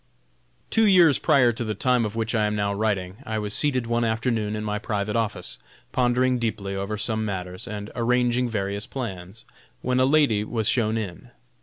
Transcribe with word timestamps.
Two 0.71 0.87
years 0.87 1.19
prior 1.19 1.51
to 1.51 1.63
the 1.63 1.75
time 1.75 2.05
of 2.05 2.15
which 2.15 2.33
I 2.33 2.47
am 2.47 2.55
now 2.55 2.73
writing, 2.73 3.17
I 3.23 3.37
was 3.37 3.53
seated 3.53 3.85
one 3.85 4.03
afternoon 4.03 4.55
in 4.55 4.63
my 4.63 4.79
private 4.79 5.15
office, 5.15 5.59
pondering 5.91 6.39
deeply 6.39 6.75
over 6.75 6.97
some 6.97 7.23
matters, 7.23 7.67
and 7.67 7.91
arranging 7.95 8.49
various 8.49 8.87
plans, 8.87 9.45
when 9.83 9.99
a 9.99 10.05
lady 10.05 10.43
was 10.43 10.67
shown 10.67 10.97
in. 10.97 11.29